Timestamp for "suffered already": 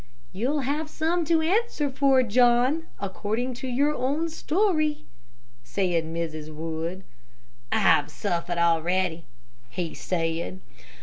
8.09-9.25